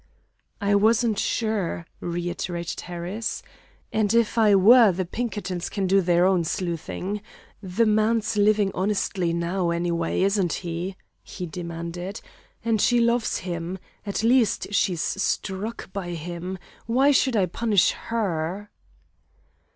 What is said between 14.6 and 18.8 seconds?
she's stuck by him. Why should I punish her?"